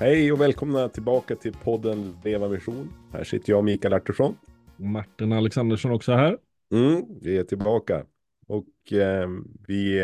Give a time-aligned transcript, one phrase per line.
[0.00, 2.92] Hej och välkomna tillbaka till podden Leva Vision.
[3.12, 4.36] Här sitter jag, Mikael Artursson.
[4.76, 6.38] Martin Alexandersson också här.
[6.72, 8.06] Mm, vi är tillbaka
[8.46, 9.28] och eh,
[9.66, 10.02] vi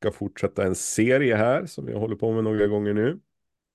[0.00, 3.20] ska fortsätta en serie här som vi håller på med några gånger nu.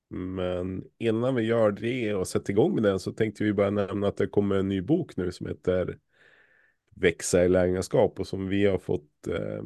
[0.10, 4.08] Men innan vi gör det och sätter igång med den så tänkte vi bara nämna
[4.08, 5.98] att det kommer en ny bok nu som heter
[6.96, 9.64] Växa i lärjungaskap och som vi har fått eh,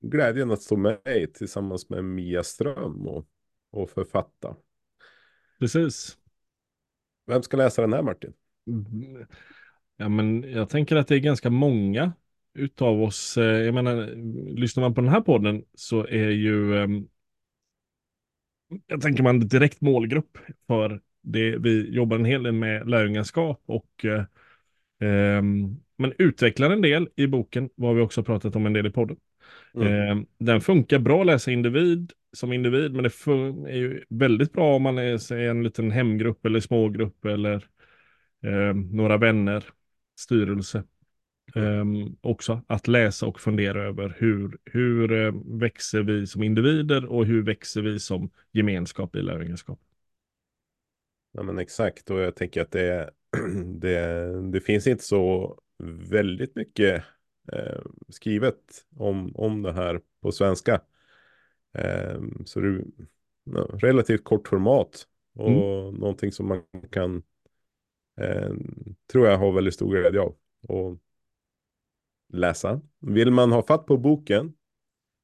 [0.00, 3.26] glädjen att stå med tillsammans med Mia Ström och,
[3.72, 4.56] och författa.
[5.58, 6.18] Precis.
[7.26, 8.32] Vem ska läsa den här Martin?
[8.66, 9.26] Mm.
[9.96, 12.12] Ja, men jag tänker att det är ganska många
[12.54, 13.36] utav oss.
[13.36, 14.06] Eh, jag menar,
[14.54, 17.08] lyssnar man på den här podden så är ju ehm,
[18.86, 21.56] jag tänker man direkt målgrupp för det.
[21.58, 24.24] Vi jobbar en hel del med lärjungaskap och eh,
[25.08, 28.90] ehm, men utvecklar en del i boken, vad vi också pratat om en del i
[28.90, 29.16] podden.
[29.74, 30.18] Mm.
[30.18, 33.10] Eh, den funkar bra att läsa individ som individ, men det
[33.72, 37.54] är ju väldigt bra om man är en liten hemgrupp eller smågrupp eller
[38.42, 39.64] eh, några vänner,
[40.18, 40.84] styrelse.
[41.54, 41.84] Eh,
[42.20, 47.42] också att läsa och fundera över hur, hur eh, växer vi som individer och hur
[47.42, 49.80] växer vi som gemenskap i lärjungaskap.
[51.32, 53.10] Ja men exakt och jag tänker att det,
[53.64, 55.58] det, det finns inte så
[56.10, 57.04] väldigt mycket
[58.08, 60.80] skrivet om, om det här på svenska.
[61.74, 62.82] Eh, så det är
[63.78, 65.94] relativt kort format och mm.
[65.94, 67.22] någonting som man kan,
[68.20, 68.52] eh,
[69.12, 70.36] tror jag, ha väldigt stor glädje av.
[70.68, 70.98] Och
[72.32, 72.80] läsa.
[73.00, 74.54] Vill man ha fatt på boken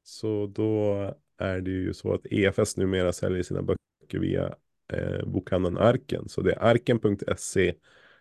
[0.02, 0.94] så då
[1.36, 4.54] är det ju så att EFS numera säljer sina böcker via
[4.92, 6.28] eh, bokhandeln Arken.
[6.28, 7.74] Så det är arken.se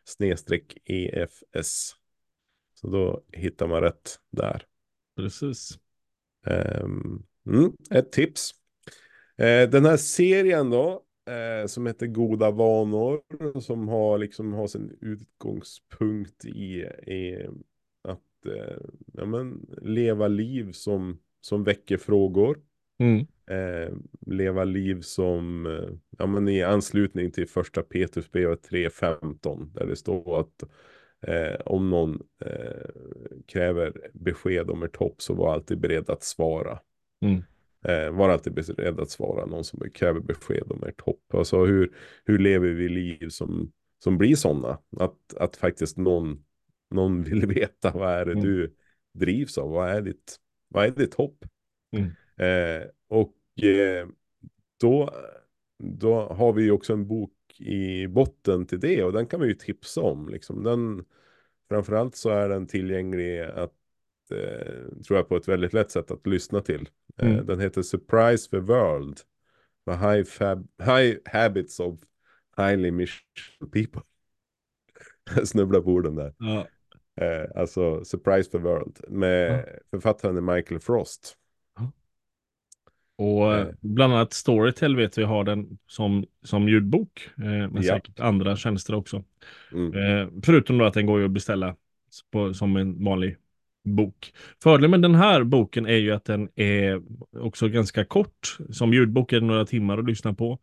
[0.03, 1.95] snedstreck EFS.
[2.81, 4.63] Så då hittar man rätt där.
[5.15, 5.79] Precis.
[6.45, 8.51] Um, mm, ett tips.
[9.41, 13.21] Uh, den här serien då, uh, som heter Goda vanor,
[13.61, 16.75] som har liksom har sin utgångspunkt i,
[17.07, 17.47] i
[18.01, 18.77] att uh,
[19.13, 22.59] ja, men, leva liv som, som väcker frågor.
[22.99, 23.25] Mm.
[24.25, 25.65] leva liv som,
[26.17, 30.63] ja men i anslutning till första Petrusbrevet 3.15, där det står att
[31.21, 32.89] Eh, om någon eh,
[33.45, 36.79] kräver besked om ert hopp så var alltid beredd att svara.
[37.21, 37.43] Mm.
[37.83, 41.33] Eh, var alltid beredd att svara någon som kräver besked om ert hopp.
[41.33, 41.95] Alltså hur,
[42.25, 43.71] hur lever vi liv som,
[44.03, 44.79] som blir sådana?
[44.97, 46.43] Att, att faktiskt någon,
[46.91, 48.43] någon vill veta vad är det mm.
[48.43, 48.75] du
[49.13, 49.69] drivs av?
[49.69, 50.35] Vad är ditt,
[50.67, 51.45] vad är ditt hopp?
[51.97, 52.09] Mm.
[52.37, 54.07] Eh, och eh,
[54.79, 55.13] då,
[55.83, 59.53] då har vi också en bok i botten till det och den kan vi ju
[59.53, 60.29] tipsa om.
[60.29, 60.63] Liksom.
[60.63, 61.05] Den,
[61.69, 63.73] framförallt så är den tillgänglig att,
[64.31, 66.89] eh, tror jag på ett väldigt lätt sätt att lyssna till.
[67.17, 67.45] Eh, mm.
[67.45, 69.19] den heter Surprise the World.
[69.89, 71.99] High, fab, high Habits of
[72.57, 74.01] Highly Mission People.
[75.35, 76.33] Jag snubblar på orden där.
[76.37, 76.67] Ja.
[77.21, 78.99] Eh, alltså Surprise the World.
[79.07, 79.79] Med ja.
[79.91, 81.37] författaren Michael Frost.
[83.17, 83.67] Och eh.
[83.81, 87.29] bland annat Storytel vet vi har den som, som ljudbok.
[87.37, 87.93] Eh, men ja.
[87.93, 89.23] säkert andra tjänster också.
[89.71, 89.93] Mm.
[89.93, 91.75] Eh, förutom då att den går att beställa
[92.31, 93.37] på, som en vanlig
[93.83, 94.33] bok.
[94.63, 97.01] Fördelen med den här boken är ju att den är
[97.39, 98.57] också ganska kort.
[98.69, 100.59] Som ljudbok är det några timmar att lyssna på.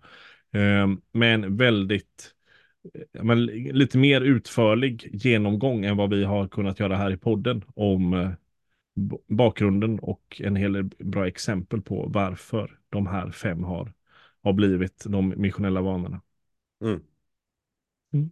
[0.52, 2.34] Eh, men väldigt
[3.22, 8.14] men lite mer utförlig genomgång än vad vi har kunnat göra här i podden om
[8.14, 8.30] eh,
[9.26, 13.92] bakgrunden och en hel del bra exempel på varför de här fem har,
[14.42, 16.20] har blivit de missionella vanorna.
[16.82, 17.00] Mm.
[18.12, 18.30] Mm.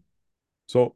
[0.66, 0.94] Så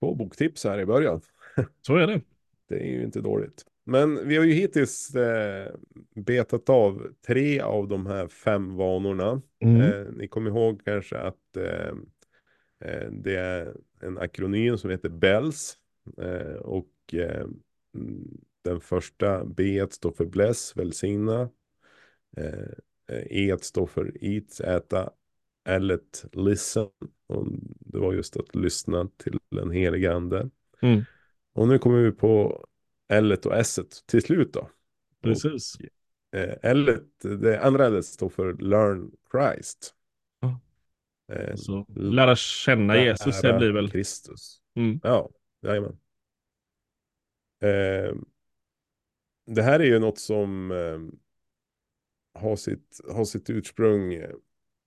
[0.00, 1.20] två boktips här i början.
[1.82, 2.20] Så är det.
[2.68, 3.64] Det är ju inte dåligt.
[3.84, 5.74] Men vi har ju hittills eh,
[6.14, 9.42] betat av tre av de här fem vanorna.
[9.60, 9.80] Mm.
[9.80, 11.94] Eh, ni kommer ihåg kanske att eh,
[12.90, 15.78] eh det är en akronym som heter BELLS.
[16.18, 17.46] Eh, och eh,
[18.66, 21.50] den första B står för bless, välsigna.
[22.36, 25.10] Eh, E står för eat, äta.
[25.68, 25.98] L
[26.32, 26.88] listen.
[27.26, 27.46] Och
[27.80, 30.50] det var just att lyssna till den heliga ande.
[30.82, 31.04] Mm.
[31.52, 32.64] Och nu kommer vi på
[33.08, 34.70] L och S till slut då.
[35.22, 35.76] Precis.
[36.32, 39.94] Och, eh, L, det andra L står för learn Christ.
[41.32, 43.90] Eh, Så, lära känna lära Jesus, det blir väl.
[43.90, 44.60] Kristus.
[44.74, 45.00] Mm.
[45.02, 45.30] Ja,
[45.62, 45.98] jajamän.
[47.60, 48.14] Eh,
[49.46, 50.98] det här är ju något som eh,
[52.40, 54.14] har, sitt, har sitt ursprung.
[54.14, 54.30] Eh,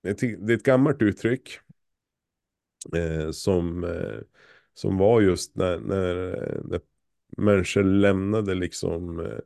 [0.02, 1.60] det är ett gammalt uttryck.
[2.96, 4.20] Eh, som, eh,
[4.74, 6.82] som var just när, när, eh, när
[7.38, 9.40] människor lämnade liksom eh,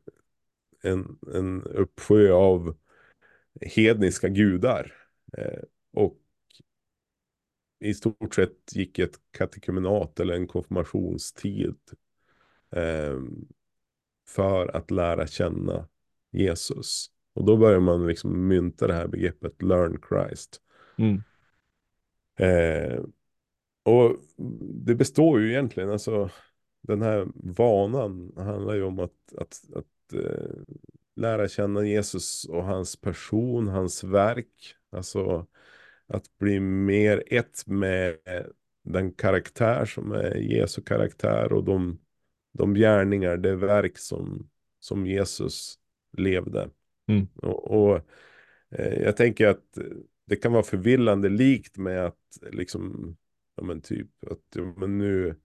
[0.81, 2.77] en, en uppsjö av
[3.62, 4.94] hedniska gudar.
[5.38, 5.62] Eh,
[5.94, 6.19] och
[7.80, 11.77] i stort sett gick ett katekumenat eller en konfirmationstid
[12.71, 13.19] eh,
[14.35, 15.88] för att lära känna
[16.31, 17.07] Jesus.
[17.33, 20.62] Och då börjar man liksom mynta det här begreppet learn Christ.
[20.97, 21.21] Mm.
[22.39, 23.03] Eh,
[23.83, 24.18] och
[24.85, 26.30] det består ju egentligen, alltså
[26.81, 30.75] den här vanan handlar ju om att, att, att eh,
[31.15, 34.75] lära känna Jesus och hans person, hans verk.
[34.89, 35.47] Alltså
[36.07, 38.18] att bli mer ett med
[38.83, 42.00] den karaktär som är Jesu karaktär och de,
[42.53, 45.75] de gärningar, det verk som, som Jesus
[46.17, 46.69] levde.
[47.07, 47.27] Mm.
[47.35, 47.95] Och, och
[48.69, 49.77] eh, jag tänker att
[50.25, 53.15] det kan vara förvillande likt med att liksom,
[53.55, 55.35] ja men typ, att ja, men nu,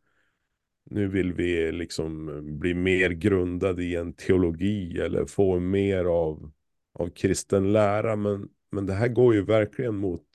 [0.90, 6.52] nu vill vi liksom bli mer grundade i en teologi eller få mer av,
[6.92, 8.16] av kristen lära.
[8.16, 10.26] Men, men det här går ju verkligen mot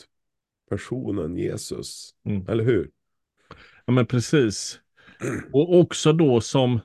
[0.70, 2.12] personen Jesus.
[2.26, 2.48] Mm.
[2.48, 2.92] Eller hur?
[3.86, 4.80] Ja men precis.
[5.52, 6.80] Och också då som,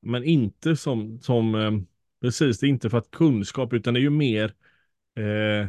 [0.00, 1.72] men inte som, som eh,
[2.20, 4.54] precis, det är inte för att kunskap utan det är ju mer
[5.16, 5.68] eh,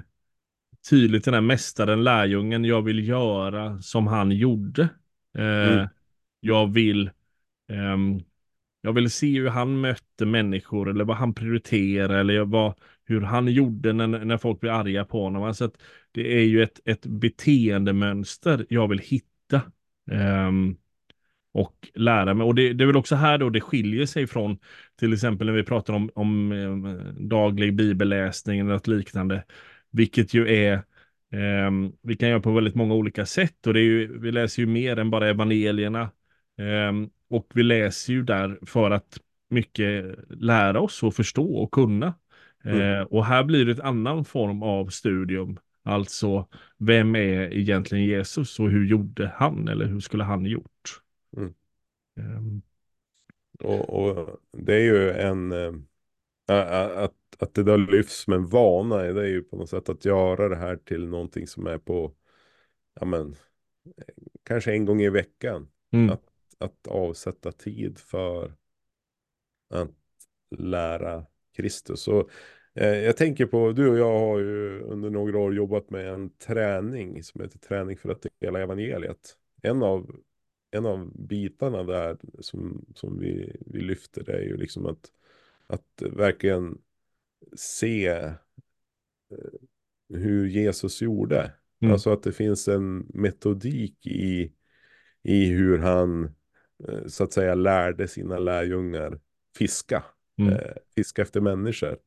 [0.90, 4.90] tydligt den här mästaren, lärjungen, jag vill göra som han gjorde.
[5.38, 5.90] Eh, Mm.
[6.40, 7.12] Jag vill
[7.70, 8.22] ehm,
[8.82, 12.74] jag vill se hur han mötte människor eller vad han prioriterade eller vad,
[13.06, 15.44] hur han gjorde när, när folk blir arga på honom.
[15.44, 15.72] Alltså
[16.12, 19.62] det är ju ett, ett beteendemönster jag vill hitta.
[20.12, 20.78] ehm,
[21.56, 22.46] och lära mig.
[22.46, 24.58] Och det, det är väl också här då det skiljer sig från
[25.00, 29.44] till exempel när vi pratar om, om eh, daglig bibelläsning eller något liknande.
[29.92, 30.84] Vilket ju är
[31.32, 34.62] ehm, vi kan göra på väldigt många olika sätt och det är ju, vi läser
[34.62, 36.10] ju mer än bara evangelierna.
[36.58, 39.18] Ehm, och vi läser ju där för att
[39.50, 42.14] mycket lära oss och förstå och kunna.
[42.64, 42.82] Mm.
[42.82, 45.60] Eh, och här blir det ett annan form av studium.
[45.84, 46.48] Alltså,
[46.78, 51.05] vem är egentligen Jesus och hur gjorde han eller hur skulle han gjort?
[52.18, 52.62] Ehm,
[53.64, 55.74] Och, och det är ju en, eh,
[57.04, 60.06] att, att det där lyfts som en vana, det är ju på något sätt att
[60.06, 62.14] göra det här till någonting som är på,
[63.00, 63.36] ja men,
[64.44, 65.68] kanske en gång i veckan.
[65.94, 66.24] mm, Att,
[66.58, 68.54] att avsätta tid för
[69.70, 69.92] att
[70.58, 71.26] lära
[71.56, 72.08] Kristus.
[72.08, 72.30] Och,
[72.74, 76.30] eh, jag tänker på, du och jag har ju under några år jobbat med en
[76.30, 79.38] träning som heter träning för att dela evangeliet.
[79.62, 80.16] En av,
[80.76, 85.12] en av bitarna där som, som vi, vi lyfter det är ju liksom att,
[85.68, 86.78] att verkligen
[87.56, 88.34] se eh,
[90.10, 91.52] hur Jesus gjorde.
[91.80, 91.94] Mm.
[91.94, 94.52] Alltså att det finns en metodik i,
[95.24, 96.24] i hur han
[96.88, 99.20] eh, så att säga lärde sina lärjungar
[99.58, 100.04] fiska.
[100.38, 101.98] mm, Eh, fiska efter människor.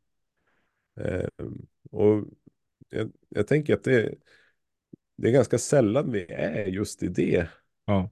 [1.90, 2.24] Och
[2.88, 4.14] jag, jag tänker att det,
[5.16, 7.48] det är ganska sällan vi är just i det.
[7.84, 8.10] ja,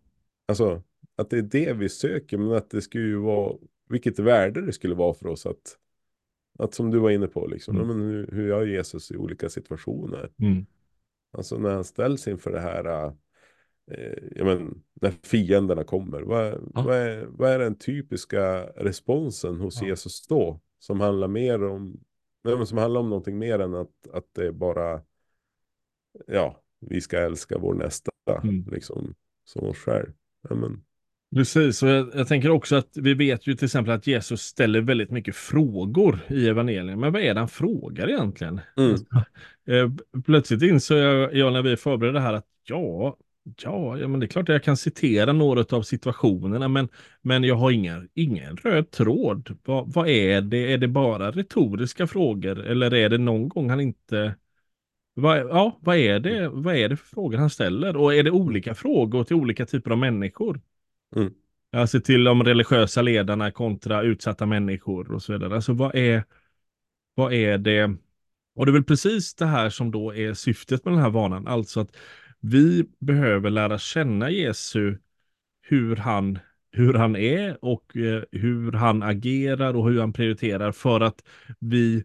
[0.49, 0.83] Alltså
[1.17, 3.57] att det är det vi söker, men att det skulle ju vara,
[3.89, 5.79] vilket värde det skulle vara för oss att,
[6.59, 7.89] att som du var inne på, liksom, Mm.
[7.89, 10.31] men hur, hur gör Jesus i olika situationer?
[10.39, 10.67] mm,
[11.33, 13.07] Alltså när han ställs inför det här,
[13.91, 16.83] eh, ja, men, när fienderna kommer, vad, Ja.
[16.83, 19.89] vad, är, vad är den typiska responsen hos Ja.
[19.89, 20.61] Jesus då?
[20.79, 22.01] Som handlar mer om,
[22.45, 25.03] nej, som handlar om någonting mer än att, att det är bara,
[26.27, 28.11] ja, vi ska älska vår nästa,
[28.43, 28.65] Mm.
[28.73, 30.13] liksom, som oss själv.
[30.49, 30.83] Ja, men,
[31.35, 34.81] Precis, och jag, jag tänker också att vi vet ju till exempel att Jesus ställer
[34.81, 37.01] väldigt mycket frågor i evangelien.
[37.01, 38.61] Men vad är det han frågar egentligen?
[38.77, 38.91] Mm.
[38.91, 39.07] Alltså,
[39.67, 39.91] eh,
[40.25, 43.17] plötsligt insåg jag, jag när vi förberedde det här att ja,
[43.63, 46.89] ja, ja, men det är klart att jag kan citera några av situationerna, men,
[47.23, 49.59] men jag har ingen, ingen röd tråd.
[49.65, 50.73] Vad, vad är det?
[50.73, 54.35] Är det bara retoriska frågor eller är det någon gång han inte
[55.21, 57.97] vad, ja, vad är, det, vad är det för frågor han ställer?
[57.97, 60.61] Och är det olika frågor till olika typer av människor?
[61.17, 61.33] Mm.
[61.73, 65.55] Alltså till de religiösa ledarna kontra utsatta människor och så vidare.
[65.55, 66.25] Alltså vad är,
[67.15, 67.97] vad är det?
[68.55, 71.47] Och det är väl precis det här som då är syftet med den här vanan.
[71.47, 71.97] Alltså att
[72.41, 74.99] vi behöver lära känna Jesu
[75.63, 76.39] hur han,
[76.71, 81.23] hur han är och eh, hur han agerar och hur han prioriterar för att
[81.59, 82.05] vi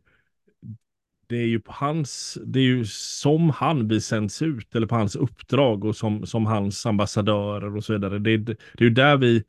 [1.31, 4.95] det är ju på hans, det är ju som han vi sänds ut eller på
[4.95, 8.19] hans uppdrag och som, som hans ambassadörer och så vidare.
[8.19, 9.43] Det, är- det är ju där vi,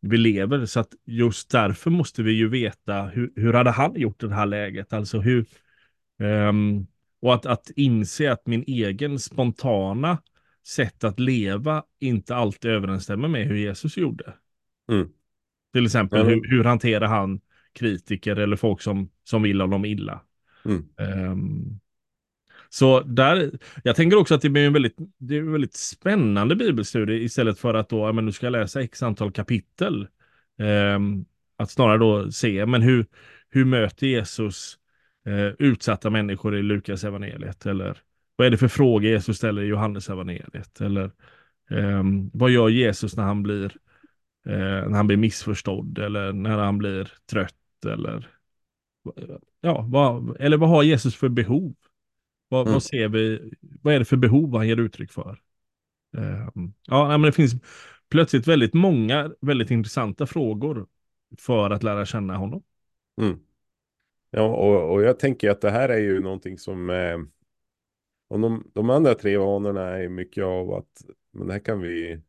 [0.00, 4.20] vi lever så att just därför måste vi ju veta hur, hur hade han gjort
[4.20, 4.92] det här läget?
[4.92, 5.46] Alltså hur,
[6.20, 6.86] ehm,
[7.20, 10.18] och att, att inse att min egen spontana
[10.66, 14.34] sätt att leva inte alltid överensstämmer med hur Jesus gjorde.
[14.92, 15.08] Mm.
[15.72, 17.40] Till exempel men- hur, hur hanterar han
[17.72, 20.20] kritiker eller folk som, som vill honom illa?
[20.64, 20.84] Mm.
[21.30, 21.80] Um,
[22.68, 23.50] Så där,
[23.84, 27.58] jag tänker också att det blir en väldigt, det är en väldigt spännande bibelstudie istället
[27.58, 30.08] för att då, ja, men nu ska jag läsa x antal kapitel.
[30.58, 31.24] Um,
[31.56, 33.06] att snarare då se, men hur,
[33.50, 34.78] hur möter Jesus
[35.26, 37.66] eh, utsatta människor i Lukas evangeliet?
[37.66, 37.98] Eller
[38.36, 40.80] vad är det för frågor Jesus ställer i Johannes evangeliet?
[40.80, 41.10] Eller
[41.70, 43.64] ehm, vad gör Jesus när han blir
[44.46, 48.28] eh, när han blir missförstådd eller när han blir trött eller
[49.60, 51.74] ja, vad, eller vad har Jesus för behov?
[52.48, 52.72] Vad, Mm.
[52.72, 53.50] vad ser vi?
[53.82, 55.40] Vad är det för behov han ger uttryck för?
[56.16, 57.54] Ehm, ja, men det finns
[58.08, 60.86] plötsligt väldigt många väldigt intressanta frågor
[61.38, 62.62] för att lära känna honom.
[63.20, 63.38] Mm.
[64.30, 66.90] Ja, och, och jag tänker att det här är ju någonting som...
[66.90, 67.18] Eh,
[68.28, 72.20] och de, de andra tre vanorna är mycket av att men det här kan vi...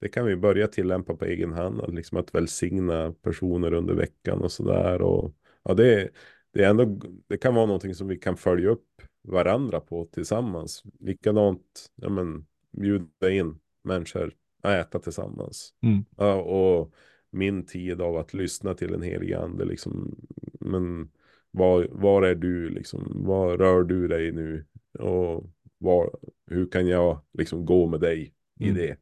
[0.00, 1.94] Det kan vi börja tillämpa på egen hand.
[1.94, 5.02] Liksom att välsigna personer under veckan och sådär.
[5.02, 5.34] Och
[5.68, 6.10] ja, det,
[6.52, 7.00] det är ändå...
[7.26, 10.82] Det kan vara någonting som vi kan följa upp varandra på tillsammans.
[11.00, 15.74] Likadant, ja men, bjuda in människor att äta tillsammans.
[15.82, 16.04] Mm.
[16.16, 16.94] Ja, och
[17.30, 20.16] min tid av att lyssna till en helig ande, liksom,
[20.60, 21.10] men
[21.50, 24.64] var, var är du, liksom, var rör du dig nu?
[24.98, 28.74] Och var, hur kan jag liksom gå med dig i Mm.
[28.76, 28.96] det?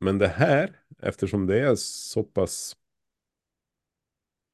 [0.00, 0.70] Men det här,
[1.02, 2.76] eftersom det är så pass,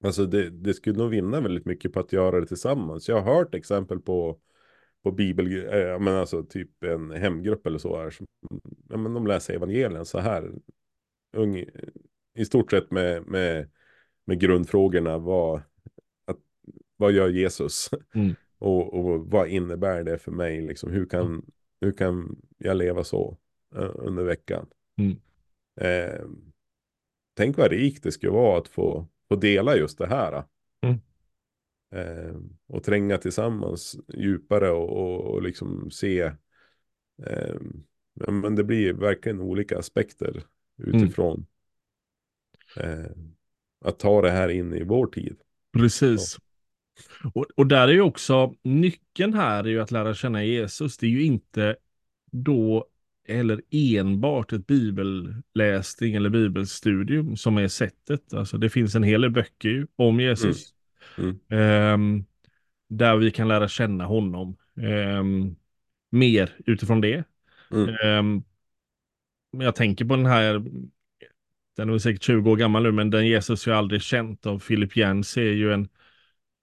[0.04, 3.08] alltså det, det skulle nog vinna väldigt mycket på att göra det tillsammans.
[3.08, 4.40] Jag har hört exempel på
[5.02, 8.10] på bibel, eh, men alltså typ en hemgrupp eller så här.
[8.10, 8.26] Som,
[8.88, 10.52] ja, men de läser evangelien så här.
[11.32, 11.64] Ung,
[12.34, 13.70] I stort sett med, med,
[14.24, 15.18] med grundfrågorna.
[15.18, 15.62] Vad,
[16.24, 16.38] att,
[16.96, 17.90] vad gör Jesus?
[18.14, 18.34] Mm.
[18.58, 20.60] och, och vad innebär det för mig?
[20.60, 23.38] Liksom, hur, kan, hur kan jag leva så
[23.76, 24.66] eh, under veckan?
[24.98, 25.16] Mm.
[25.80, 26.26] Eh,
[27.36, 30.44] tänk vad rikt det skulle vara att få, få dela just det här.
[30.80, 31.00] Mm.
[31.94, 36.20] Eh, och tränga tillsammans djupare och, och, och liksom se.
[37.26, 37.56] Eh,
[38.28, 40.42] men det blir verkligen olika aspekter
[40.78, 41.46] utifrån.
[42.76, 43.10] Eh,
[43.84, 45.36] att ta det här in i vår tid.
[45.72, 46.38] Precis.
[47.34, 50.98] Och, och där är ju också nyckeln här är ju att lära känna Jesus.
[50.98, 51.76] Det är ju inte
[52.30, 52.86] då
[53.30, 58.34] eller enbart ett bibelläsning eller bibelstudium som är sättet.
[58.34, 60.74] Alltså det finns en hel del böcker om Jesus.
[61.18, 61.38] Mm.
[61.48, 62.24] Ehm,
[62.88, 65.56] där vi kan lära känna honom ehm,
[66.10, 67.24] mer utifrån det.
[67.70, 67.96] Mm.
[68.04, 68.42] Ehm,
[69.52, 70.64] men jag tänker på den här,
[71.76, 74.96] den är säkert 20 år gammal nu, men den Jesus jag aldrig känt av Philip
[74.96, 75.88] Yancey är ju en,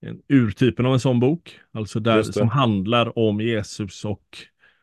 [0.00, 1.60] en urtypen av en sån bok.
[1.72, 4.38] Alltså där som handlar om Jesus och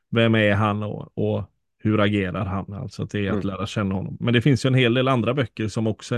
[0.09, 1.51] vem är han och, och
[1.85, 2.73] hur agerar han?
[2.73, 3.47] Alltså att det är att Mm.
[3.47, 4.17] lära känna honom.
[4.19, 6.15] Men det finns ju en hel del andra böcker som också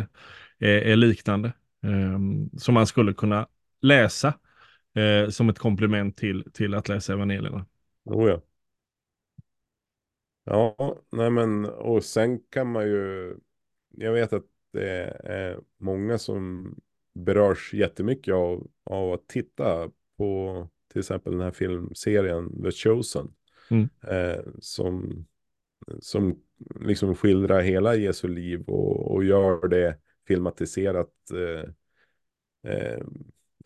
[0.59, 1.53] är, är liknande.
[1.83, 3.47] ehm, som man skulle kunna
[3.81, 4.33] läsa
[4.95, 7.65] eh, som ett komplement till, till att läsa evangelierna.
[8.05, 8.41] Oh ja.
[10.43, 10.75] Ja,
[11.11, 13.35] nej men och sen kan man ju.
[13.89, 14.89] Jag vet att det
[15.23, 16.75] är många som
[17.13, 23.33] berörs jättemycket av, av att titta på till exempel den här filmserien The Chosen.
[23.71, 23.89] Mm.
[24.07, 25.25] Eh, som,
[25.99, 26.41] som
[26.81, 31.13] liksom skildrar hela Jesu liv och, och gör det filmatiserat.
[31.33, 31.69] Eh,
[32.71, 32.99] eh,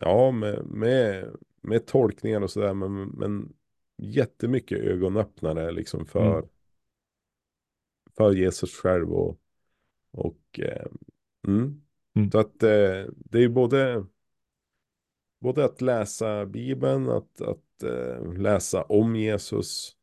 [0.00, 1.28] ja, med, med,
[1.60, 2.74] med tolkningar och sådär.
[2.74, 3.52] Men, men
[3.96, 6.48] jättemycket ögonöppnare liksom för, Mm.
[8.16, 9.12] för Jesus själv.
[9.12, 9.40] Och,
[10.10, 10.86] och eh,
[11.48, 11.82] mm.
[12.14, 12.30] Mm.
[12.30, 14.06] Så att eh, det är både,
[15.40, 19.96] både att läsa Bibeln, att, att eh, läsa om Jesus.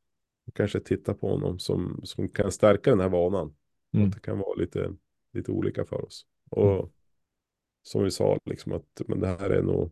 [0.50, 3.56] Och kanske titta på honom som, som kan stärka den här vanan.
[3.94, 4.08] Mm.
[4.08, 4.96] Att det kan vara lite,
[5.34, 6.26] lite olika för oss.
[6.50, 6.90] Och Mm.
[7.84, 9.92] som vi sa, liksom att men det här är nog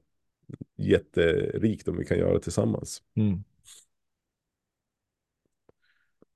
[0.75, 3.03] jätterikt om vi kan göra det tillsammans.
[3.15, 3.43] Mm.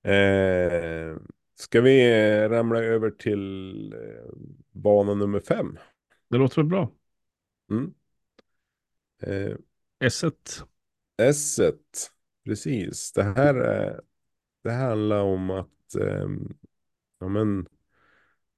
[0.03, 1.17] Eh,
[1.55, 2.07] ska vi
[2.49, 4.31] ramla över till eh,
[4.71, 5.77] bana nummer fem?
[6.29, 6.91] Det låter väl bra.
[7.71, 7.93] Mm.
[9.21, 9.55] Eh,
[9.99, 10.63] S1.
[11.21, 11.73] S1,
[12.45, 13.11] precis.
[13.13, 14.01] Det här, är,
[14.63, 16.53] det handlar om att ehm,
[17.19, 17.67] ja, men,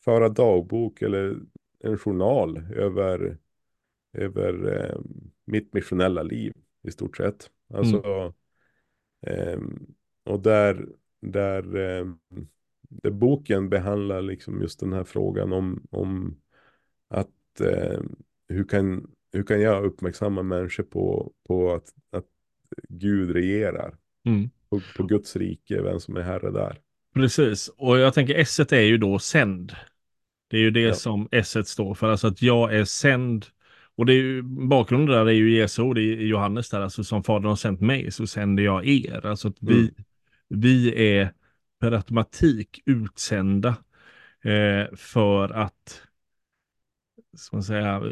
[0.03, 1.39] föra dagbok eller
[1.79, 3.37] en journal över,
[4.13, 7.49] över ehm, mitt missionella liv i stort sett.
[7.73, 8.33] Alltså,
[9.21, 9.85] ehm,
[10.23, 10.89] och där,
[11.21, 12.19] där, ehm,
[12.89, 16.41] där boken behandlar liksom just den här frågan om, om
[17.07, 18.15] att ehm,
[18.47, 22.25] hur, kan, hur kan jag uppmärksamma människor på, på att, att
[22.89, 23.97] Gud regerar.
[24.25, 24.49] Mm.
[24.79, 26.77] På, på Guds rike, vem som är herre där.
[27.15, 29.75] Precis, och jag tänker S1 är ju då sänd.
[30.49, 30.93] Det är ju det Ja.
[30.93, 33.45] som S1 står för, alltså att jag är sänd
[33.95, 37.23] och det är ju, bakgrunden där är ju Jesu ord i Johannes där, alltså som
[37.23, 39.25] Fadern har sänt mig så sänder jag er.
[39.25, 39.93] Alltså att vi, Mm.
[40.49, 41.33] vi är
[41.79, 43.69] per automatik utsända
[44.43, 46.01] eh, för att
[47.37, 48.03] ska man säga,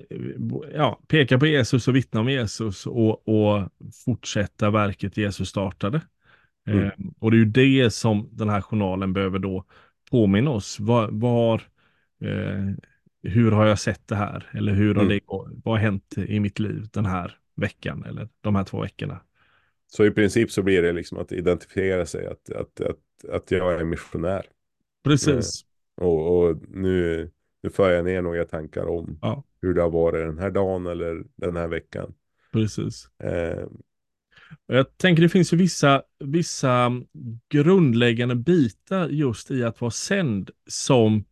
[0.74, 3.70] ja, peka på Jesus och vittna om Jesus och, och
[4.06, 6.02] fortsätta verket Jesus startade.
[6.68, 6.86] Mm.
[6.86, 9.66] Eh, och det är ju det som den här journalen behöver då
[10.12, 10.80] påminna oss.
[10.80, 11.62] Var, var
[12.22, 12.68] eh,
[13.24, 14.50] hur har jag sett det här?
[14.54, 15.08] Eller hur har Mm.
[15.08, 19.22] det, vad har hänt i mitt liv den här veckan eller de här två veckorna?
[19.88, 23.74] Så i princip så blir det liksom att identifiera sig, att, att, att, att jag
[23.82, 24.46] är missionär.
[25.04, 25.66] Precis.
[25.98, 27.32] Och, och nu,
[27.64, 30.86] nu för jag ner några tankar om Ja, hur det har varit den här dagen
[30.88, 32.14] eller den här veckan.
[32.52, 33.10] precis.
[33.24, 33.68] Eh,
[34.68, 36.92] Jag tänker det finns ju vissa, vissa
[37.50, 41.26] grundläggande bitar just i att vara sänd som,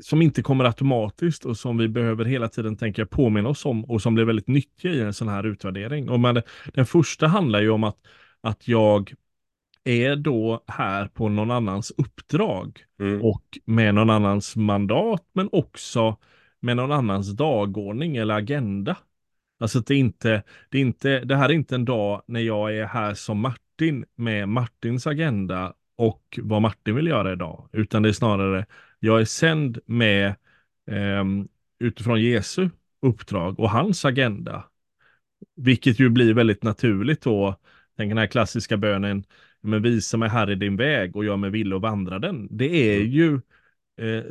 [0.00, 4.02] som inte kommer automatiskt och som vi behöver hela tiden tänka påminna oss om och
[4.02, 6.08] som blir väldigt nyttiga i en sån här utvärdering.
[6.08, 6.42] Och men,
[6.74, 7.98] den första handlar ju om att,
[8.40, 9.14] att jag
[9.84, 16.16] är då här på någon annans uppdrag mm, och med någon annans mandat men också
[16.60, 18.96] med någon annans dagordning eller agenda.
[19.58, 22.86] Alltså det inte, det är inte, det här är inte en dag när jag är
[22.86, 28.12] här som Martin med Martins agenda och vad Martin vill göra idag, utan det är
[28.12, 28.66] snarare
[28.98, 30.34] jag är sänd med
[30.90, 31.48] ehm,
[31.78, 32.70] utifrån Jesu
[33.02, 34.64] uppdrag och hans agenda.
[35.56, 37.56] Vilket ju blir väldigt naturligt då,
[37.96, 39.24] tänk den här klassiska bönen,
[39.60, 42.48] men visa mig här i din väg och gör mig villig att vandra den.
[42.56, 43.10] Det är Mm.
[43.12, 43.40] ju
[43.96, 44.24] eh,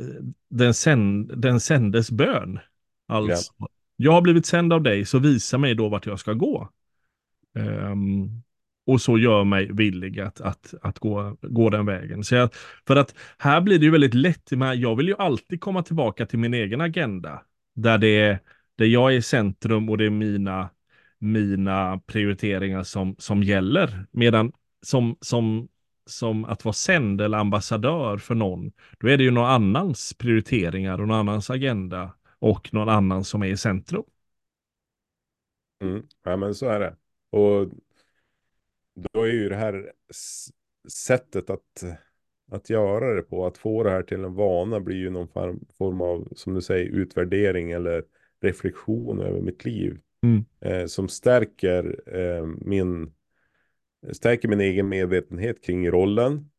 [0.50, 2.58] den, sänd, den sändes bön.
[3.08, 3.54] Alltså,
[4.00, 6.68] jag har blivit sänd av dig, så visa mig då vart jag ska gå.
[7.54, 8.42] Um,
[8.86, 12.24] och så gör mig villig att, att, att gå, gå den vägen.
[12.24, 12.50] Så jag,
[12.86, 16.26] för att här blir det ju väldigt lätt, men jag vill ju alltid komma tillbaka
[16.26, 17.42] till min egen agenda.
[17.74, 18.38] Där, det är,
[18.76, 20.70] där jag är i centrum och det är mina,
[21.18, 24.06] mina prioriteringar som, som gäller.
[24.10, 25.68] Medan som, som,
[26.06, 31.00] som att vara sänd eller ambassadör för någon, då är det ju någon annans prioriteringar
[31.00, 34.04] och någon annans agenda och någon annan som är i centrum.
[35.82, 36.96] mm, ja men så är det.
[37.30, 37.68] Och
[38.94, 39.92] då är ju det här
[40.88, 41.84] sättet att,
[42.50, 45.28] att göra det på, att få det här till en vana blir ju någon
[45.78, 48.04] form, av, som du säger, utvärdering eller
[48.40, 50.00] reflektion över mitt liv.
[50.22, 50.44] Mm.
[50.60, 53.12] Eh, som stärker eh, min
[54.12, 56.50] stärker min egen medvetenhet kring rollen.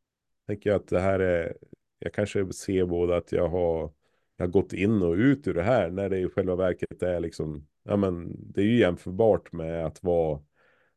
[0.47, 1.57] Tänker jag att det här är,
[1.99, 3.91] jag kanske ser både att jag har,
[4.39, 7.67] har gått in och ut ur det här när det i själva verket är liksom,
[7.83, 10.39] ja men det är ju jämförbart med att vara,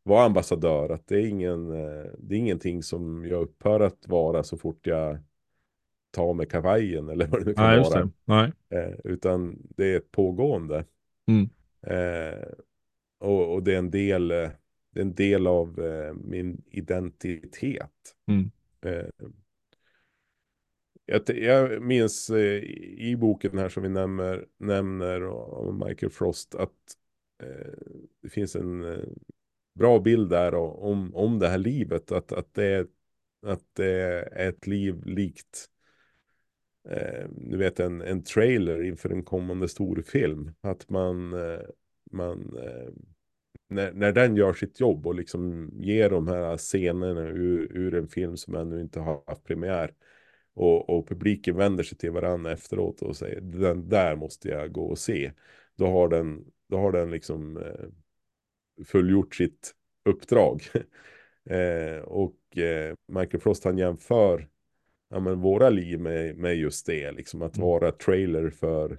[0.02, 0.88] vara ambassadör.
[0.90, 4.87] Att det är ingen, eh, det är ingenting som jag upphör att vara så fort
[4.87, 5.18] jag
[6.11, 8.05] tar med kavajen eller vad det nu kan Nej, vara.
[8.05, 8.11] det.
[8.24, 8.52] Nej.
[8.70, 10.85] Eh, utan det är ett pågående.
[11.26, 11.48] Mm.
[11.87, 12.48] Eh,
[13.20, 14.50] och, och det är en del, eh,
[14.94, 18.16] det är en del av eh, min identitet.
[18.28, 18.50] Mm.
[21.12, 22.62] Jag, jag minns eh,
[22.98, 26.70] i boken här som vi nämner, nämner av Michael Frost att
[27.42, 27.72] eh,
[28.22, 29.05] det finns en eh,
[29.75, 32.12] bra bild där om, om det här livet.
[32.12, 32.87] Att, att, det är,
[33.46, 35.66] att det är ett liv likt
[36.88, 40.51] eh, du vet en, en trailer inför en kommande stor film.
[40.61, 41.61] Att man, eh,
[42.11, 42.57] man
[43.68, 48.09] när, när den gör sitt jobb och liksom ger de här scenerna ur, ur en
[48.09, 49.94] film som ännu inte har haft premiär.
[50.55, 54.85] Och, och publiken vänder sig till varandra efteråt och säger den där måste jag gå
[54.85, 55.33] och se.
[55.77, 60.62] Då har den, då har den liksom eh, fullgjort sitt uppdrag.
[61.51, 64.49] eh, och eh, Michael Frost han jämför
[65.11, 67.12] ja, men våra liv med, med just det.
[67.12, 67.69] Liksom att Mm.
[67.69, 68.99] vara trailer för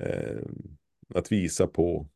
[0.00, 0.42] eh,
[1.14, 2.06] att visa på,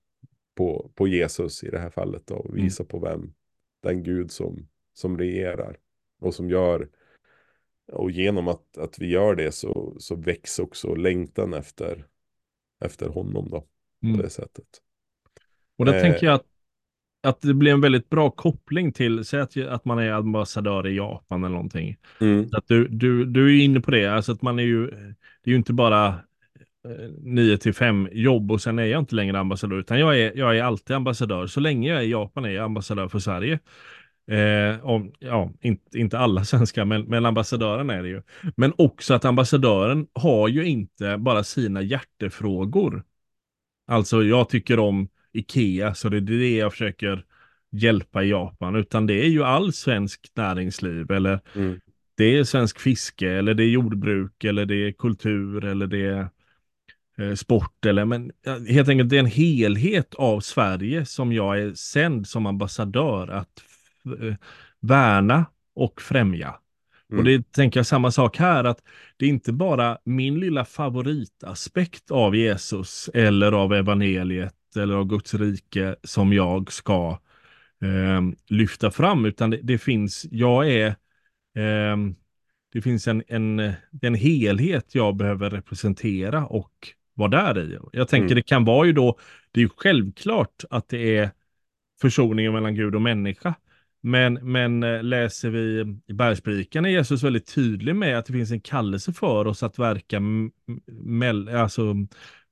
[0.55, 2.27] på, på Jesus i det här fallet.
[2.27, 3.35] Då, och visa på vem
[3.83, 5.79] den Gud som, som regerar.
[6.21, 6.89] Och som gör
[7.93, 12.05] och genom att, att vi gör det så, så väcks också längtan efter,
[12.85, 13.61] efter honom då.
[13.61, 13.67] På
[14.07, 14.19] Mm.
[14.19, 14.67] det sättet.
[15.79, 16.03] Och där Eh.
[16.03, 16.47] tänker jag att,
[17.23, 20.97] att det blir en väldigt bra koppling till, säg att, att man är ambassadör i
[20.97, 21.97] Japan eller någonting.
[22.21, 22.49] Mm.
[22.53, 25.51] Att du, du, du är ju inne på det, alltså att man är ju, det
[25.51, 26.15] är ju inte bara
[27.19, 30.59] 9 till 5 jobb och sen är jag inte längre ambassadör, utan jag är, jag
[30.59, 31.47] är alltid ambassadör.
[31.47, 33.59] Så länge jag är i Japan är jag ambassadör för Sverige.
[34.27, 38.23] Eh, om, ja, inte, inte alla svenskar, men, men ambassadören är det ju.
[38.57, 43.05] Men också att ambassadören har ju inte bara sina hjärtefrågor.
[43.87, 47.25] Alltså jag tycker om Ikea, så det är det jag försöker
[47.73, 51.81] hjälpa i Japan, utan det är ju all svensk näringsliv eller Mm.
[52.15, 56.29] det är svensk fiske eller det är jordbruk eller det är kultur eller det är
[57.19, 58.33] eh, sport eller men
[58.69, 63.63] helt enkelt det är en helhet av Sverige som jag är sänd som ambassadör att
[64.81, 66.55] värna och främja.
[67.11, 67.19] Mm.
[67.19, 68.83] Och det tänker jag samma sak här, att
[69.17, 75.35] det är inte bara min lilla favoritaspekt av Jesus eller av evangeliet eller av Guds
[75.35, 77.19] rike som jag ska
[77.83, 80.87] eh, lyfta fram, utan det, det finns, jag är,
[81.57, 81.97] eh,
[82.73, 86.73] det finns en, en, en helhet jag behöver representera och
[87.15, 87.79] vara där i.
[87.93, 88.37] Jag tänker mm.
[88.37, 89.19] det kan vara ju då,
[89.51, 91.31] det är ju självklart att det är
[92.01, 93.55] försoningen mellan Gud och människa.
[94.03, 98.51] Men, men eh, läser vi i Bergspredikan är Jesus väldigt tydlig med att det finns
[98.51, 100.21] en kallelse för oss att verka
[101.61, 101.95] alltså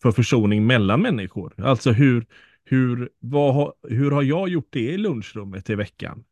[0.03, 1.55] för försoning mellan människor.
[1.57, 2.27] Alltså hur,
[2.65, 6.25] hur, vad, hur har jag gjort det i lunchrummet i veckan?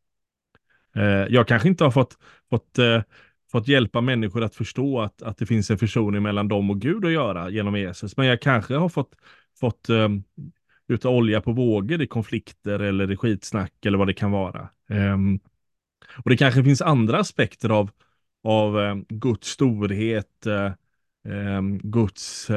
[0.96, 2.18] Eh, jag kanske inte har fått,
[2.50, 3.02] fått, eh,
[3.52, 7.04] fått hjälpa människor att förstå att, att det finns en försoning mellan dem och Gud
[7.04, 9.14] att göra genom Jesus, men jag kanske har fått,
[9.60, 10.08] fått eh,
[10.88, 14.68] utav olja på vågor i konflikter eller i skitsnack eller vad det kan vara.
[14.88, 15.40] Um,
[16.24, 17.90] och det kanske finns andra aspekter av,
[18.44, 20.46] av um, Guds storhet,
[21.24, 22.50] um, Guds,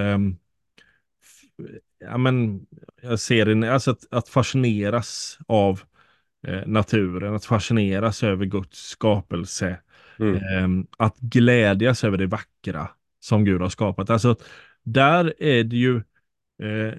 [2.00, 2.66] ja men
[3.02, 5.82] jag ser det, alltså att, att fascineras av
[6.48, 9.80] uh, naturen, att fascineras över Guds skapelse,
[10.20, 10.88] mm.
[10.98, 12.90] att glädjas över det vackra
[13.20, 14.10] som Gud har skapat.
[14.10, 14.36] Alltså
[14.84, 16.02] där är det ju Eh,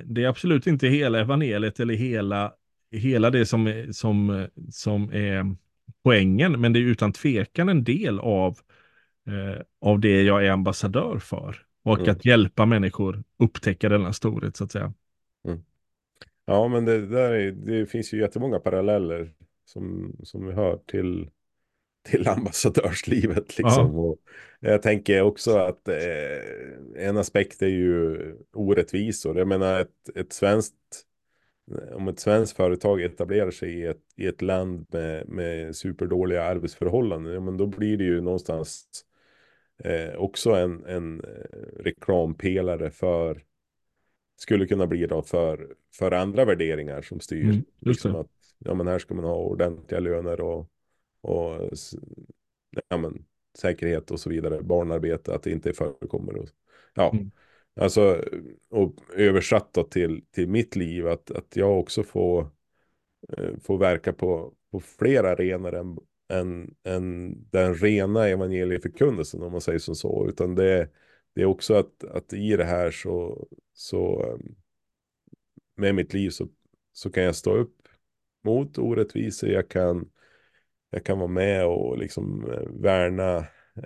[0.04, 2.52] det är absolut inte hela evangeliet eller hela,
[2.90, 5.56] hela det som, som, som är
[6.02, 8.58] poängen, men det är utan tvekan en del av,
[9.26, 11.56] eh, av det jag är ambassadör för.
[11.82, 12.10] Och mm.
[12.10, 14.92] att hjälpa människor upptäcka denna storhet så att säga.
[15.44, 15.60] Mm.
[16.44, 19.32] Ja, men det, där är, det finns ju jättemånga paralleller
[19.64, 21.30] som, som vi hör till
[22.02, 23.58] till ambassadörslivet.
[23.58, 23.94] Liksom.
[23.94, 24.18] Och
[24.60, 28.18] jag tänker också att eh, en aspekt är ju
[28.52, 29.38] orättvisor.
[29.38, 30.74] Jag menar ett, ett svenskt
[31.92, 37.32] om ett svenskt företag etablerar sig i ett, i ett land med, med superdåliga arbetsförhållanden,
[37.32, 38.84] ja, men då blir det ju någonstans
[39.84, 43.42] eh, också en, en eh, reklampelare för,
[44.36, 47.44] skulle kunna bli då för, för andra värderingar som styr.
[47.44, 50.70] Mm, liksom att, ja, men här ska man ha ordentliga löner och
[51.20, 51.70] och
[52.88, 53.24] ja, men,
[53.58, 56.36] säkerhet och så vidare, barnarbete, att det inte förekommer.
[56.36, 56.48] Och,
[56.94, 57.30] ja, mm.
[57.80, 58.24] alltså
[58.70, 62.50] och översatt då till, till mitt liv, att, att jag också får,
[63.28, 69.60] eh, får verka på, på fler arenor än, än, än den rena evangelieförkunnelsen, om man
[69.60, 70.88] säger som så, utan det,
[71.34, 74.54] det är också att, att i det här så, så ehm,
[75.76, 76.48] med mitt liv så,
[76.92, 77.88] så kan jag stå upp
[78.44, 80.10] mot orättvisor, jag kan
[80.90, 83.36] jag kan vara med och liksom eh, värna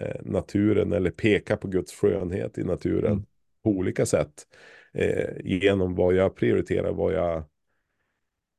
[0.00, 3.24] eh, naturen eller peka på Guds skönhet i naturen mm.
[3.62, 4.46] på olika sätt.
[4.92, 7.44] Eh, genom vad jag prioriterar, vad jag,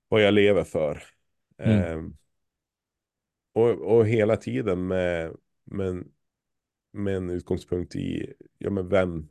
[0.07, 1.03] vad jag lever för.
[1.57, 1.79] Mm.
[1.79, 2.11] Eh,
[3.53, 6.03] och, och hela tiden med, med,
[6.93, 9.29] med en utgångspunkt i, ja men vem,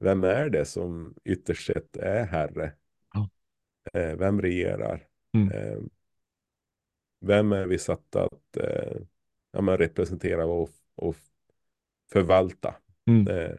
[0.00, 2.72] vem är det som ytterst sett är herre?
[3.12, 3.30] Ja.
[3.92, 5.06] Eh, vem regerar?
[5.34, 5.88] Mm.
[7.26, 8.96] Vem är vi satta att eh,
[9.52, 11.16] ja, men representera och, och
[12.12, 12.74] förvalta?
[13.06, 13.28] Mm.
[13.28, 13.56] Eh,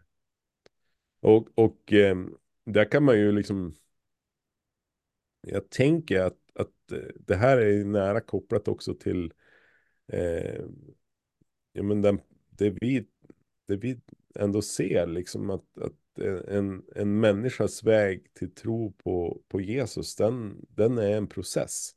[1.19, 2.17] och och eh,
[2.65, 3.75] där kan man ju liksom,
[5.41, 9.33] jag tänker att, att eh, det här är nära kopplat också till
[10.07, 10.65] eh,
[11.73, 13.07] ja, men den, det, vi,
[13.67, 13.99] det vi
[14.35, 20.65] ändå ser, liksom att, att en, en människas väg till tro på, på Jesus, den,
[20.69, 21.94] den är en process.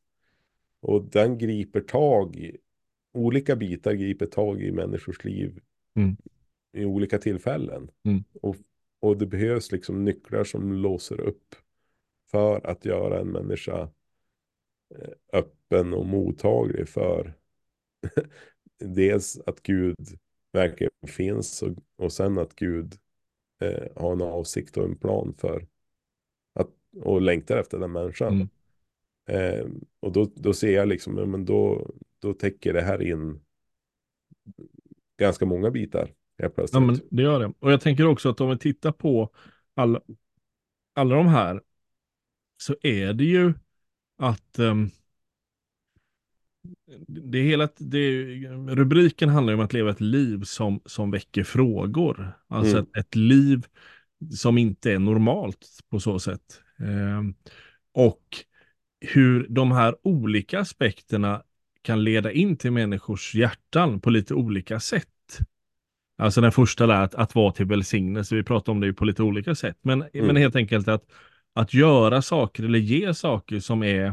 [0.80, 2.56] Och den griper tag i,
[3.14, 5.60] olika bitar griper tag i människors liv
[5.96, 6.16] mm.
[6.72, 7.90] i olika tillfällen.
[8.04, 8.24] Mm.
[8.42, 8.56] Och,
[9.00, 11.54] och det behövs liksom nycklar som låser upp
[12.30, 13.90] för att göra en människa
[14.94, 17.34] eh, öppen och mottaglig för
[18.78, 20.18] dels att Gud
[20.52, 22.94] verkligen finns och, och sen att Gud
[23.60, 25.66] eh, har en avsikt och en plan för
[26.54, 28.34] att och längtar efter den människan.
[28.34, 28.48] Mm.
[29.28, 29.66] Eh,
[30.00, 33.40] och då, då ser jag liksom, men då, då täcker det här in
[35.18, 36.10] ganska många bitar.
[36.72, 37.52] Ja, men det gör det.
[37.58, 39.30] Och jag tänker också att om vi tittar på
[39.74, 40.00] alla,
[40.94, 41.62] alla de här
[42.56, 43.54] så är det ju
[44.18, 44.90] att um,
[47.08, 48.24] det hela, det,
[48.68, 52.32] rubriken handlar om att leva ett liv som, som väcker frågor.
[52.46, 52.90] Alltså mm.
[52.90, 53.66] ett, ett, liv
[54.30, 56.60] som inte är normalt på så sätt.
[56.78, 57.34] Um,
[57.92, 58.44] och
[59.00, 61.42] hur de här olika aspekterna
[61.82, 65.08] kan leda in till människors hjärtan på lite olika sätt.
[66.18, 68.34] Alltså den första där, att, att vara till välsignelse.
[68.34, 69.78] Vi pratar om det ju på lite olika sätt.
[69.82, 70.26] Men, Mm.
[70.26, 71.04] men helt enkelt att,
[71.52, 74.06] att göra saker eller ge saker som är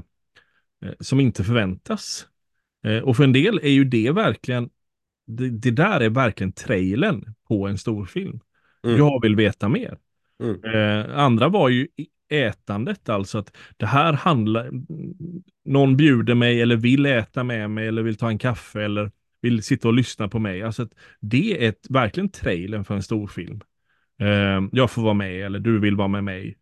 [0.86, 2.28] eh, som inte förväntas.
[2.86, 4.70] Eh, Och för en del är ju det verkligen,
[5.28, 8.40] det, det där är verkligen trailern på en stor film.
[8.86, 8.98] Mm.
[8.98, 9.98] Jag vill veta mer.
[10.44, 10.64] Mm.
[10.64, 11.88] Eh, andra var ju
[12.30, 14.72] ätandet, alltså att det här handlar,
[15.66, 19.12] någon bjuder mig eller vill äta med mig eller vill ta en kaffe eller
[19.42, 20.64] vill sitta och lyssna på mig.
[20.64, 23.62] Alltså att det är ett, verkligen trailern för en stor film.
[24.20, 26.58] Eh, jag får vara med eller du vill vara med mig.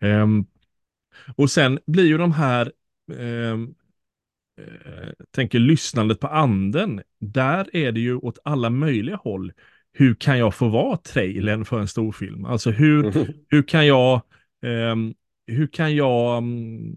[0.00, 0.26] Eh,
[1.36, 2.72] och sen blir ju de här
[3.12, 3.58] eh,
[5.30, 9.52] tänker lyssnandet på anden, där är det ju åt alla möjliga håll.
[9.92, 12.44] Hur kan jag få vara trailern för en stor film?
[12.44, 13.32] Alltså hur, Mm.
[13.48, 14.22] hur kan jag,
[14.66, 15.14] Ehm,
[15.46, 16.94] hur kan jag, mm,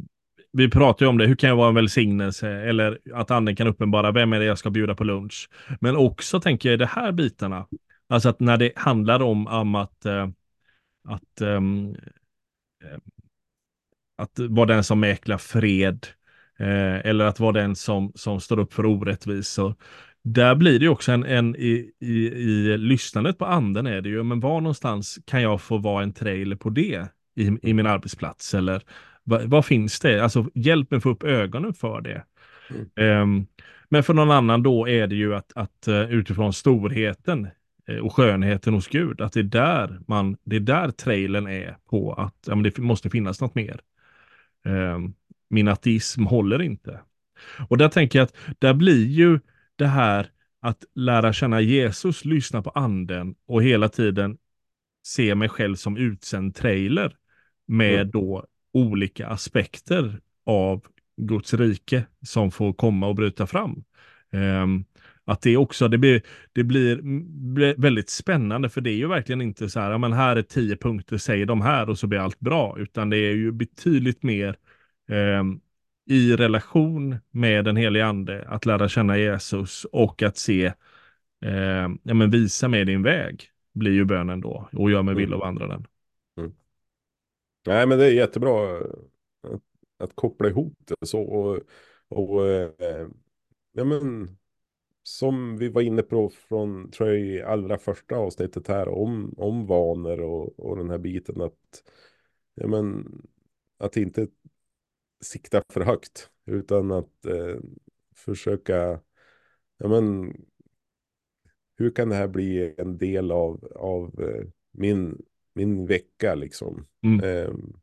[0.51, 2.49] vi pratar ju om det, hur kan jag vara en välsignelse?
[2.49, 5.49] Eller att anden kan uppenbara, vem är det jag ska bjuda på lunch?
[5.81, 7.67] Men också tänker jag i de här bitarna,
[8.09, 10.29] alltså att när det handlar om, om att, eh,
[11.07, 11.95] att ehm,
[12.83, 12.97] eh,
[14.17, 16.07] att vara den som mäklar fred
[16.59, 19.75] eh, eller att vara den som, som står upp för orättvisor.
[20.23, 24.09] Där blir det ju också en, en i, i, i lyssnandet på anden är det
[24.09, 27.07] ju, men var någonstans kan jag få vara en trailer på det
[27.39, 28.81] i, i min arbetsplats eller
[29.23, 30.23] vad, vad finns det?
[30.23, 32.23] Alltså hjälp mig få upp ögonen för det.
[32.69, 32.89] Mm.
[32.95, 33.45] Ehm,
[33.89, 37.47] men för någon annan då är det ju att, att eh, utifrån storheten
[37.87, 41.77] eh, och skönheten hos Gud, att det är där man, det är där trailern är
[41.89, 43.79] på att ja, men det måste finnas något mer.
[44.65, 45.13] Ehm,
[45.49, 46.99] min ateism håller inte.
[47.69, 49.39] Och där tänker jag att där blir ju
[49.75, 50.27] det här
[50.61, 54.37] att lära känna Jesus, lyssna på anden och hela tiden
[55.03, 57.15] se mig själv som utsänd trailer
[57.69, 58.11] med Mm.
[58.11, 60.81] då olika aspekter av
[61.17, 63.83] Guds rike som får komma och bryta fram.
[64.31, 64.85] Ehm,
[65.25, 66.21] att det också, det blir,
[66.53, 66.99] det blir,
[67.53, 70.41] blir väldigt spännande för det är ju verkligen inte så här, ja men här är
[70.41, 74.23] tio punkter, säg de här och så blir allt bra, utan det är ju betydligt
[74.23, 74.55] mer
[75.09, 75.59] ehm,
[76.09, 80.73] i relation med den helige ande, att lära känna Jesus och att se,
[81.45, 85.33] ehm, ja men visa mig din väg, blir ju bönen då, och gör mig vill
[85.33, 85.85] och vandra den.
[87.65, 88.85] Nej, men det är jättebra eh,
[89.43, 89.61] att,
[89.97, 91.21] att koppla ihop det så.
[91.21, 91.59] Och,
[92.07, 93.07] och eh,
[93.71, 94.37] ja, men,
[95.03, 99.65] som vi var inne på från, tror jag, i allra första avsnittet här om, om
[99.67, 101.83] vanor och, och den här biten att,
[102.55, 103.07] ja, men,
[103.77, 104.27] att inte
[105.21, 107.57] sikta för högt utan att eh,
[108.15, 109.01] försöka,
[109.77, 110.33] ja men,
[111.77, 115.21] hur kan det här bli en del av, av eh, min,
[115.53, 116.87] min vecka liksom?
[117.03, 117.23] Mm.
[117.23, 117.73] Ehm,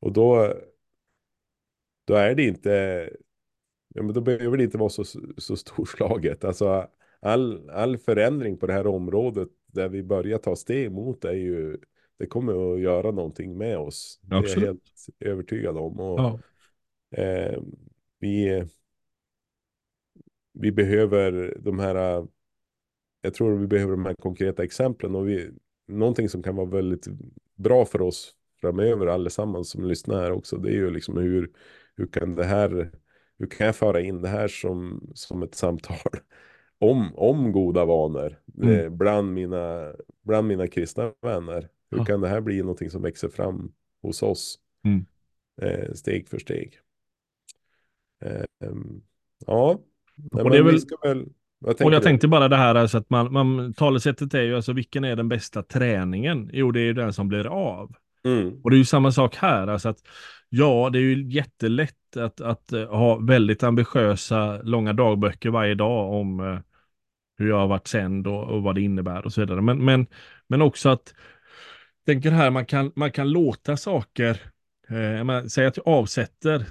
[0.00, 0.54] och då,
[2.04, 2.70] då är det inte,
[3.94, 5.04] ja, men då behöver det inte vara så,
[5.36, 6.44] så storslaget.
[6.44, 6.88] Alltså
[7.20, 11.78] all, all förändring på det här området där vi börjar ta steg mot är ju,
[12.18, 14.18] det kommer att göra någonting med oss.
[14.22, 14.66] Det är jag Absolut.
[14.66, 16.00] helt övertygad om.
[16.00, 16.38] Och, Ja.
[17.22, 17.62] eh,
[18.18, 18.64] vi,
[20.52, 22.26] vi behöver de här,
[23.20, 25.50] jag tror vi behöver de här konkreta exemplen och vi,
[25.88, 27.06] någonting som kan vara väldigt
[27.54, 31.50] bra för oss framöver allesammans som lyssnar här också, det är ju liksom hur,
[31.96, 32.90] hur kan det här,
[33.38, 35.96] hur kan jag föra in det här som, som ett samtal
[36.78, 38.70] om, om goda vanor Mm.
[38.80, 41.68] eh, bland, mina, bland mina kristna vänner.
[41.90, 42.04] Hur Ja.
[42.04, 43.72] kan det här bli någonting som växer fram
[44.02, 45.06] hos oss Mm.
[45.62, 46.78] eh, steg för steg?
[48.24, 48.44] Eh,
[49.46, 49.80] ja,
[50.16, 52.02] Nej, men vi väl- ska väl, vad Och jag du?
[52.02, 55.28] tänkte bara det här, alltså att man, man, talesättet är ju alltså vilken är den
[55.28, 56.50] bästa träningen?
[56.52, 57.94] Jo, det är ju den som blir av.
[58.24, 59.98] Mm, Och det är ju samma sak här, alltså att
[60.48, 66.12] ja, det är ju jättelätt att, att eh, ha väldigt ambitiösa långa dagböcker varje dag
[66.12, 66.58] om eh,
[67.38, 69.62] hur jag har varit sänd och, och vad det innebär och så vidare.
[69.62, 70.06] Men, men,
[70.48, 71.14] men också att,
[72.06, 74.40] tänker här, man kan, man kan låta saker,
[74.88, 76.66] eh, säg att jag avsätter,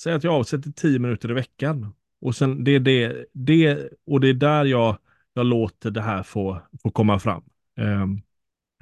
[0.00, 1.92] säg att jag avsätter tio minuter i veckan.
[2.20, 4.98] Och sen det är det, det, och det är där jag,
[5.34, 7.42] jag låter det här få, få komma fram.
[7.76, 8.20] Ehm,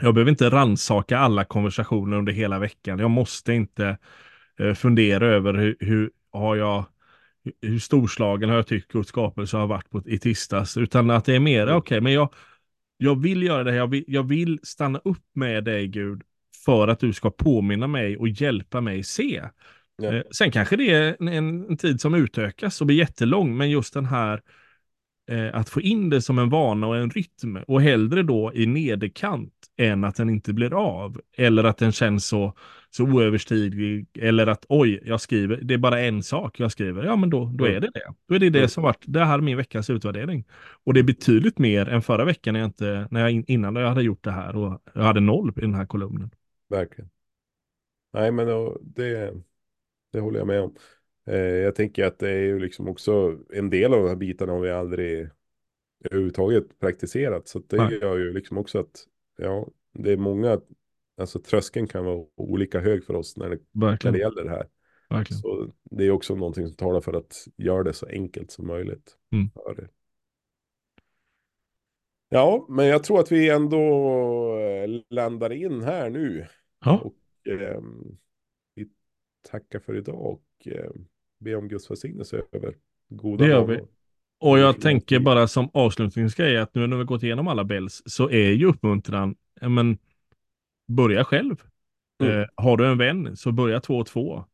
[0.02, 2.98] jag behöver inte ransaka alla konversationer under hela veckan.
[2.98, 3.98] Jag måste inte
[4.58, 6.84] eh, fundera över hur, hur har jag
[7.62, 10.76] hur storslagen har jag tyckt Guds skapelse har varit på, i tisdags.
[10.76, 12.04] Utan att det är mer, okej, Mm.
[12.04, 12.34] men jag,
[12.96, 13.78] jag vill göra det här.
[13.78, 16.22] Jag vill, jag vill stanna upp med dig Gud
[16.64, 19.42] för att du ska påminna mig och hjälpa mig se.
[20.02, 20.14] Ja.
[20.14, 23.94] Eh, sen kanske det är en, en, tid som utökas och blir jättelång, men just
[23.94, 24.42] den här
[25.30, 28.66] eh, att få in det som en vana och en rytm och hellre då i
[28.66, 32.54] nederkant än att den inte blir av eller att den känns så,
[32.90, 37.04] så oöverstiglig eller att oj, jag skriver, det är bara en sak jag skriver.
[37.04, 38.14] Ja, men då, då är det det.
[38.28, 40.44] Då är det det som varit, det här är min veckas utvärdering.
[40.84, 43.76] Och det är betydligt mer än förra veckan när jag inte, när jag, in- innan
[43.76, 46.30] jag hade gjort det här och jag hade noll i den här kolumnen.
[46.68, 47.10] Verkligen.
[48.12, 49.34] Nej, men då, det,
[50.12, 50.74] det håller jag med om.
[51.26, 54.52] Eh, jag tänker att det är ju liksom också en del av de här bitarna
[54.52, 55.28] har vi aldrig
[56.04, 57.48] överhuvudtaget praktiserat.
[57.48, 57.98] Så det Nej.
[58.02, 59.04] gör ju liksom också att
[59.38, 60.60] ja, det är många,
[61.16, 64.66] alltså tröskeln kan vara olika hög för oss när det, när det gäller det här.
[65.10, 65.40] verkligen.
[65.40, 69.16] Så det är också någonting som talar för att göra det så enkelt som möjligt.
[69.32, 69.50] Mm.
[72.28, 73.78] Ja, men jag tror att vi ändå
[74.58, 76.46] eh, landar in här nu.
[76.84, 78.18] Ja, Och ehm,
[79.42, 81.04] vi tackar för idag och ehm,
[81.40, 82.74] ber om Guds välsignelse över
[83.08, 83.80] goda Det gör vi.
[84.40, 88.30] och jag tänker bara som avslutningsgrej att nu när vi gått igenom alla bells så
[88.30, 89.98] är ju uppmuntran, men
[90.88, 91.62] börja själv.
[92.22, 92.40] Mm.
[92.40, 94.44] Eh, har du en vän så börja två och två.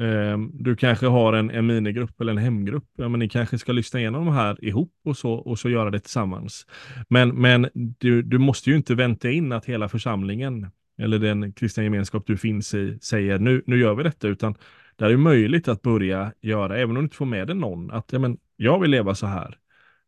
[0.00, 2.88] Eh, du kanske har en, en minigrupp eller en hemgrupp.
[2.96, 5.90] Ja, men ni kanske ska lyssna igenom de här ihop och så, och så göra
[5.90, 6.66] det tillsammans.
[7.08, 11.82] Men, men du, du måste ju inte vänta in att hela församlingen eller den kristna
[11.82, 14.54] gemenskap du finns i säger nu, nu gör vi detta, utan
[14.96, 18.12] det är möjligt att börja göra, även om du inte får med dig någon, att
[18.12, 19.56] ja, men, jag vill leva så här.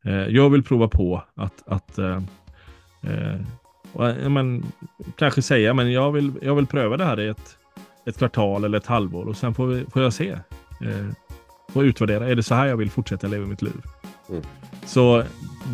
[0.04, 2.22] Eh, jag vill prova på att, att eh,
[3.02, 4.64] eh, men,
[5.16, 7.58] kanske säga, men jag vill, jag vill pröva det här i ett,
[8.06, 10.30] ett kvartal eller ett halvår och sen får, vi, får jag se.
[10.30, 11.08] Eh,
[11.72, 13.82] och utvärdera, är det så här jag vill fortsätta leva mitt liv?
[14.28, 14.42] Mm.
[14.86, 15.24] Så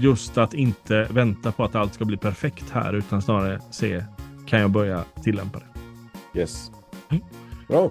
[0.01, 4.05] just att inte vänta på att allt ska bli perfekt här, utan snarare se,
[4.49, 6.41] kan jag börja tillämpa det?
[6.41, 6.71] Yes.
[7.11, 7.23] Mm.
[7.69, 7.91] Bra.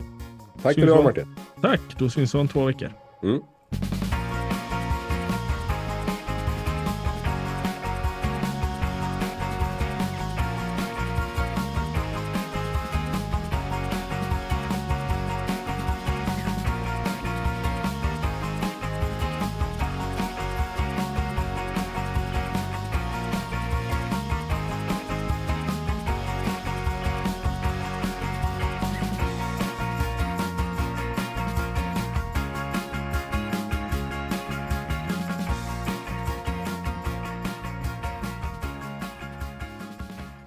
[0.62, 1.04] Tack för Syns idag vi.
[1.04, 1.36] Martin.
[1.62, 2.92] Tack, då syns vi om två veckor.
[3.24, 3.42] Mm.